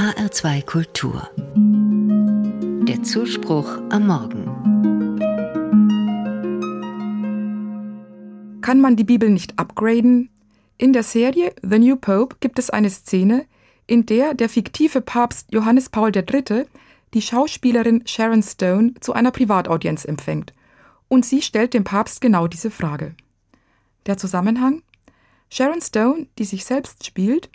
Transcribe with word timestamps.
HR2 0.00 0.64
Kultur. 0.64 1.28
Der 2.88 3.02
Zuspruch 3.02 3.82
am 3.90 4.06
Morgen. 4.06 4.46
Kann 8.62 8.80
man 8.80 8.96
die 8.96 9.04
Bibel 9.04 9.28
nicht 9.28 9.58
upgraden? 9.58 10.30
In 10.78 10.94
der 10.94 11.02
Serie 11.02 11.54
The 11.60 11.78
New 11.78 11.96
Pope 11.96 12.36
gibt 12.40 12.58
es 12.58 12.70
eine 12.70 12.88
Szene, 12.88 13.44
in 13.86 14.06
der 14.06 14.32
der 14.32 14.48
fiktive 14.48 15.02
Papst 15.02 15.52
Johannes 15.52 15.90
Paul 15.90 16.16
III. 16.16 16.64
die 17.12 17.20
Schauspielerin 17.20 18.06
Sharon 18.06 18.42
Stone 18.42 18.94
zu 19.00 19.12
einer 19.12 19.32
Privataudienz 19.32 20.06
empfängt. 20.06 20.54
Und 21.08 21.26
sie 21.26 21.42
stellt 21.42 21.74
dem 21.74 21.84
Papst 21.84 22.22
genau 22.22 22.46
diese 22.46 22.70
Frage. 22.70 23.14
Der 24.06 24.16
Zusammenhang? 24.16 24.82
Sharon 25.50 25.82
Stone, 25.82 26.26
die 26.38 26.44
sich 26.44 26.64
selbst 26.64 27.04
spielt, 27.04 27.50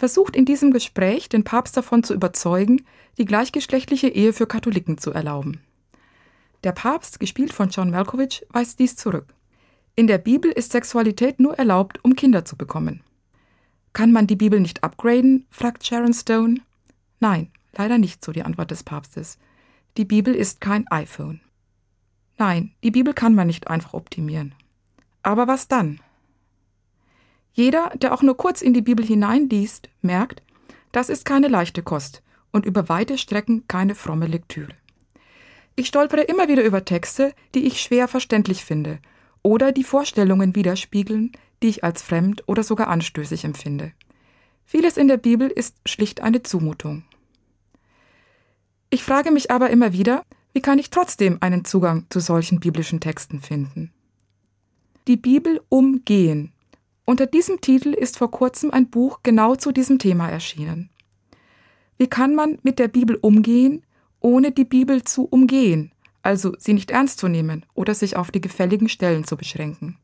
versucht 0.00 0.34
in 0.34 0.46
diesem 0.46 0.72
Gespräch 0.72 1.28
den 1.28 1.44
Papst 1.44 1.76
davon 1.76 2.02
zu 2.02 2.14
überzeugen, 2.14 2.86
die 3.18 3.26
gleichgeschlechtliche 3.26 4.08
Ehe 4.08 4.32
für 4.32 4.46
Katholiken 4.46 4.96
zu 4.96 5.12
erlauben. 5.12 5.60
Der 6.64 6.72
Papst, 6.72 7.20
gespielt 7.20 7.52
von 7.52 7.68
John 7.68 7.90
Malkovich, 7.90 8.46
weist 8.48 8.78
dies 8.78 8.96
zurück. 8.96 9.34
In 9.96 10.06
der 10.06 10.16
Bibel 10.16 10.50
ist 10.50 10.72
Sexualität 10.72 11.38
nur 11.38 11.58
erlaubt, 11.58 12.02
um 12.02 12.16
Kinder 12.16 12.46
zu 12.46 12.56
bekommen. 12.56 13.02
Kann 13.92 14.10
man 14.10 14.26
die 14.26 14.36
Bibel 14.36 14.58
nicht 14.58 14.82
upgraden? 14.82 15.44
fragt 15.50 15.84
Sharon 15.86 16.14
Stone. 16.14 16.62
Nein, 17.18 17.50
leider 17.76 17.98
nicht, 17.98 18.24
so 18.24 18.32
die 18.32 18.42
Antwort 18.42 18.70
des 18.70 18.82
Papstes. 18.82 19.36
Die 19.98 20.06
Bibel 20.06 20.34
ist 20.34 20.62
kein 20.62 20.88
iPhone. 20.88 21.42
Nein, 22.38 22.72
die 22.82 22.90
Bibel 22.90 23.12
kann 23.12 23.34
man 23.34 23.48
nicht 23.48 23.68
einfach 23.68 23.92
optimieren. 23.92 24.54
Aber 25.22 25.46
was 25.46 25.68
dann? 25.68 26.00
Jeder, 27.52 27.92
der 27.96 28.14
auch 28.14 28.22
nur 28.22 28.36
kurz 28.36 28.62
in 28.62 28.74
die 28.74 28.82
Bibel 28.82 29.04
hineinliest, 29.04 29.88
merkt, 30.02 30.42
das 30.92 31.08
ist 31.08 31.24
keine 31.24 31.48
leichte 31.48 31.82
Kost 31.82 32.22
und 32.52 32.66
über 32.66 32.88
weite 32.88 33.18
Strecken 33.18 33.66
keine 33.68 33.94
fromme 33.94 34.26
Lektüre. 34.26 34.72
Ich 35.76 35.86
stolpere 35.86 36.22
immer 36.22 36.48
wieder 36.48 36.64
über 36.64 36.84
Texte, 36.84 37.32
die 37.54 37.66
ich 37.66 37.80
schwer 37.80 38.08
verständlich 38.08 38.64
finde 38.64 38.98
oder 39.42 39.72
die 39.72 39.84
Vorstellungen 39.84 40.54
widerspiegeln, 40.54 41.32
die 41.62 41.68
ich 41.68 41.84
als 41.84 42.02
fremd 42.02 42.44
oder 42.46 42.62
sogar 42.62 42.88
anstößig 42.88 43.44
empfinde. 43.44 43.92
Vieles 44.64 44.96
in 44.96 45.08
der 45.08 45.16
Bibel 45.16 45.48
ist 45.48 45.76
schlicht 45.86 46.20
eine 46.20 46.42
Zumutung. 46.42 47.04
Ich 48.90 49.02
frage 49.02 49.30
mich 49.30 49.50
aber 49.50 49.70
immer 49.70 49.92
wieder, 49.92 50.24
wie 50.52 50.60
kann 50.60 50.78
ich 50.78 50.90
trotzdem 50.90 51.38
einen 51.40 51.64
Zugang 51.64 52.06
zu 52.10 52.20
solchen 52.20 52.60
biblischen 52.60 53.00
Texten 53.00 53.40
finden? 53.40 53.92
Die 55.06 55.16
Bibel 55.16 55.60
umgehen 55.68 56.52
unter 57.10 57.26
diesem 57.26 57.60
Titel 57.60 57.88
ist 57.88 58.18
vor 58.18 58.30
kurzem 58.30 58.70
ein 58.70 58.88
Buch 58.88 59.18
genau 59.24 59.56
zu 59.56 59.72
diesem 59.72 59.98
Thema 59.98 60.28
erschienen. 60.28 60.90
Wie 61.98 62.06
kann 62.06 62.36
man 62.36 62.58
mit 62.62 62.78
der 62.78 62.86
Bibel 62.86 63.16
umgehen, 63.16 63.82
ohne 64.20 64.52
die 64.52 64.64
Bibel 64.64 65.02
zu 65.02 65.24
umgehen, 65.24 65.90
also 66.22 66.54
sie 66.58 66.72
nicht 66.72 66.92
ernst 66.92 67.18
zu 67.18 67.26
nehmen 67.26 67.66
oder 67.74 67.94
sich 67.96 68.16
auf 68.16 68.30
die 68.30 68.40
gefälligen 68.40 68.88
Stellen 68.88 69.24
zu 69.24 69.36
beschränken? 69.36 69.98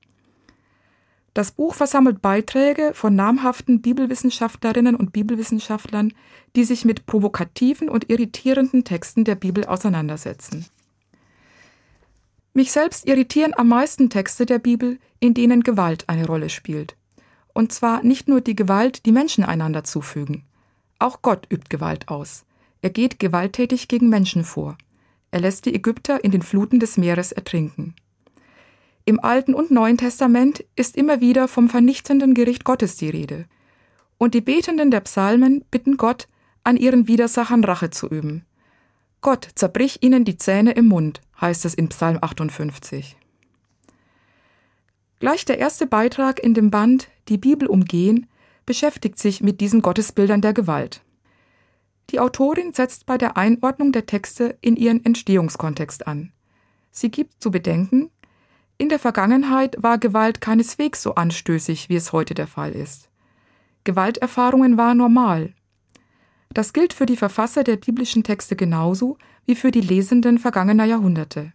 Das 1.33 1.53
Buch 1.53 1.75
versammelt 1.77 2.23
Beiträge 2.23 2.91
von 2.93 3.15
namhaften 3.15 3.83
Bibelwissenschaftlerinnen 3.83 4.97
und 4.97 5.12
Bibelwissenschaftlern, 5.12 6.12
die 6.57 6.65
sich 6.65 6.84
mit 6.84 7.07
provokativen 7.07 7.89
und 7.89 8.11
irritierenden 8.11 8.83
Texten 8.83 9.23
der 9.23 9.37
Bibel 9.37 9.65
auseinandersetzen. 9.65 10.67
Mich 12.57 12.73
selbst 12.73 13.07
irritieren 13.07 13.53
am 13.55 13.69
meisten 13.69 14.09
Texte 14.09 14.47
der 14.47 14.59
Bibel, 14.59 14.99
in 15.21 15.35
denen 15.35 15.62
Gewalt 15.62 16.09
eine 16.09 16.27
Rolle 16.27 16.49
spielt. 16.49 16.97
Und 17.53 17.71
zwar 17.71 18.03
nicht 18.03 18.29
nur 18.29 18.41
die 18.41 18.57
Gewalt, 18.57 19.05
die 19.05 19.12
Menschen 19.12 19.45
einander 19.45 19.85
zufügen. 19.85 20.43
Auch 20.99 21.21
Gott 21.21 21.47
übt 21.53 21.67
Gewalt 21.69 22.09
aus. 22.09 22.47
Er 22.81 22.89
geht 22.89 23.19
gewalttätig 23.19 23.89
gegen 23.89 24.09
Menschen 24.09 24.43
vor. 24.43 24.79
Er 25.31 25.41
lässt 25.41 25.67
die 25.67 25.75
Ägypter 25.75 26.25
in 26.25 26.31
den 26.31 26.41
Fluten 26.41 26.81
des 26.81 26.97
Meeres 26.97 27.31
ertrinken. 27.31 27.95
Im 29.05 29.21
Alten 29.21 29.53
und 29.53 29.71
Neuen 29.71 29.99
Testament 29.99 30.65
ist 30.77 30.97
immer 30.97 31.21
wieder 31.21 31.49
vom 31.49 31.69
vernichtenden 31.69 32.33
Gericht 32.33 32.65
Gottes 32.65 32.97
die 32.97 33.11
Rede. 33.11 33.45
Und 34.16 34.33
die 34.33 34.41
Betenden 34.41 34.91
der 34.91 35.00
Psalmen 35.00 35.62
bitten 35.71 35.99
Gott, 35.99 36.27
an 36.65 36.78
ihren 36.78 37.06
Widersachern 37.06 37.65
Rache 37.65 37.91
zu 37.91 38.09
üben. 38.09 38.47
Gott 39.21 39.47
zerbrich 39.56 40.03
ihnen 40.03 40.25
die 40.25 40.39
Zähne 40.39 40.72
im 40.72 40.87
Mund, 40.87 41.21
heißt 41.41 41.64
es 41.64 41.74
in 41.74 41.88
Psalm 41.88 42.19
58. 42.20 43.16
Gleich 45.19 45.44
der 45.44 45.58
erste 45.58 45.86
Beitrag 45.86 46.41
in 46.41 46.54
dem 46.54 46.70
Band 46.70 47.08
Die 47.28 47.38
Bibel 47.38 47.69
umgehen 47.69 48.26
beschäftigt 48.66 49.19
sich 49.19 49.42
mit 49.42 49.60
diesen 49.60 49.80
Gottesbildern 49.80 50.41
der 50.41 50.52
Gewalt. 50.52 51.02
Die 52.10 52.20
Autorin 52.20 52.72
setzt 52.72 53.06
bei 53.06 53.19
der 53.19 53.36
Einordnung 53.36 53.92
der 53.92 54.06
Texte 54.06 54.58
in 54.60 54.76
ihren 54.76 55.04
Entstehungskontext 55.04 56.06
an. 56.06 56.32
Sie 56.91 57.10
gibt 57.10 57.42
zu 57.42 57.50
bedenken, 57.50 58.10
in 58.78 58.88
der 58.91 58.98
Vergangenheit 58.98 59.76
war 59.82 59.98
Gewalt 59.98 60.41
keineswegs 60.41 61.03
so 61.03 61.14
anstößig, 61.14 61.88
wie 61.88 61.97
es 61.97 62.12
heute 62.12 62.34
der 62.34 62.47
Fall 62.47 62.72
ist. 62.72 63.08
Gewalterfahrungen 63.84 64.76
waren 64.76 64.98
normal, 64.98 65.54
das 66.51 66.73
gilt 66.73 66.93
für 66.93 67.07
die 67.07 67.17
Verfasser 67.17 67.65
der 67.65 67.77
biblischen 67.77 68.23
Texte 68.23 68.57
genauso 68.57 69.19
wie 69.45 69.55
für 69.55 69.71
die 69.71 69.81
Lesenden 69.81 70.39
vergangener 70.39 70.84
Jahrhunderte. 70.84 71.53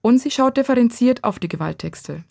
Und 0.00 0.18
sie 0.18 0.30
schaut 0.30 0.56
differenziert 0.56 1.24
auf 1.24 1.38
die 1.38 1.48
Gewalttexte. 1.48 2.24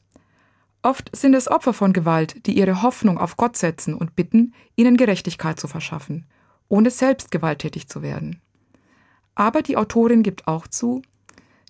Oft 0.82 1.14
sind 1.16 1.34
es 1.34 1.50
Opfer 1.50 1.74
von 1.74 1.92
Gewalt, 1.92 2.46
die 2.46 2.58
ihre 2.58 2.82
Hoffnung 2.82 3.18
auf 3.18 3.36
Gott 3.36 3.58
setzen 3.58 3.94
und 3.94 4.16
bitten, 4.16 4.54
ihnen 4.76 4.96
Gerechtigkeit 4.96 5.60
zu 5.60 5.68
verschaffen, 5.68 6.26
ohne 6.70 6.92
selbst 6.92 7.32
gewalttätig 7.32 7.90
zu 7.90 8.02
werden. 8.02 8.42
Aber 9.36 9.62
die 9.62 9.78
Autorin 9.78 10.24
gibt 10.24 10.48
auch 10.48 10.68
zu, 10.68 11.02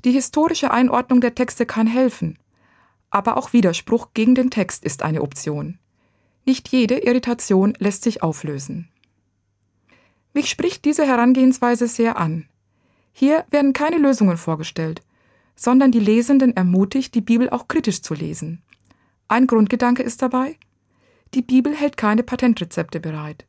die 0.06 0.12
historische 0.12 0.72
Einordnung 0.72 1.22
der 1.22 1.36
Texte 1.36 1.66
kann 1.66 1.88
helfen, 1.88 2.38
aber 3.09 3.38
auch 3.38 3.54
Widerspruch 3.54 4.09
gegen 4.14 4.36
den 4.36 4.52
Text 4.52 4.84
ist 4.84 5.02
eine 5.02 5.22
Option. 5.22 5.80
Nicht 6.46 6.69
jede 6.69 7.00
Irritation 7.00 7.74
lässt 7.80 8.04
sich 8.04 8.22
auflösen. 8.22 8.90
Mich 10.33 10.49
spricht 10.49 10.85
diese 10.85 11.05
Herangehensweise 11.05 11.88
sehr 11.88 12.17
an. 12.17 12.47
Hier 13.11 13.45
werden 13.49 13.73
keine 13.73 13.97
Lösungen 13.97 14.38
vorgestellt, 14.38 15.01
sondern 15.55 15.91
die 15.91 15.99
Lesenden 15.99 16.55
ermutigt, 16.55 17.15
die 17.15 17.21
Bibel 17.21 17.49
auch 17.49 17.67
kritisch 17.67 18.03
zu 18.03 18.13
lesen. 18.13 18.61
Ein 19.27 19.47
Grundgedanke 19.47 20.03
ist 20.03 20.21
dabei, 20.21 20.55
die 21.33 21.41
Bibel 21.41 21.75
hält 21.75 21.97
keine 21.97 22.23
Patentrezepte 22.23 22.99
bereit. 22.99 23.45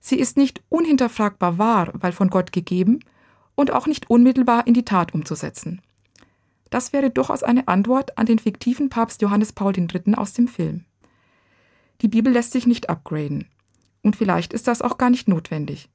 Sie 0.00 0.18
ist 0.18 0.38
nicht 0.38 0.62
unhinterfragbar 0.70 1.58
wahr, 1.58 1.90
weil 1.92 2.12
von 2.12 2.30
Gott 2.30 2.52
gegeben, 2.52 3.00
und 3.54 3.72
auch 3.72 3.86
nicht 3.86 4.08
unmittelbar 4.08 4.66
in 4.66 4.72
die 4.72 4.86
Tat 4.86 5.12
umzusetzen. 5.12 5.82
Das 6.70 6.94
wäre 6.94 7.10
durchaus 7.10 7.42
eine 7.42 7.68
Antwort 7.68 8.16
an 8.16 8.24
den 8.24 8.38
fiktiven 8.38 8.88
Papst 8.88 9.20
Johannes 9.20 9.52
Paul 9.52 9.76
III. 9.76 10.14
aus 10.14 10.32
dem 10.32 10.48
Film. 10.48 10.86
Die 12.00 12.08
Bibel 12.08 12.32
lässt 12.32 12.52
sich 12.52 12.66
nicht 12.66 12.88
upgraden. 12.88 13.48
Und 14.02 14.16
vielleicht 14.16 14.54
ist 14.54 14.66
das 14.66 14.80
auch 14.80 14.96
gar 14.96 15.10
nicht 15.10 15.28
notwendig 15.28 15.90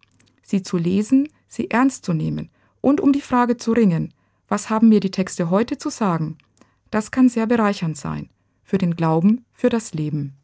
sie 0.45 0.61
zu 0.61 0.77
lesen, 0.77 1.27
sie 1.47 1.69
ernst 1.71 2.05
zu 2.05 2.13
nehmen 2.13 2.49
und 2.79 3.01
um 3.01 3.11
die 3.11 3.21
Frage 3.21 3.57
zu 3.57 3.73
ringen, 3.73 4.13
was 4.47 4.69
haben 4.69 4.89
mir 4.89 4.99
die 4.99 5.11
Texte 5.11 5.49
heute 5.49 5.77
zu 5.77 5.89
sagen? 5.89 6.37
Das 6.91 7.09
kann 7.11 7.29
sehr 7.29 7.47
bereichernd 7.47 7.97
sein. 7.97 8.29
Für 8.63 8.77
den 8.77 8.95
Glauben, 8.95 9.43
für 9.51 9.69
das 9.69 9.93
Leben. 9.93 10.37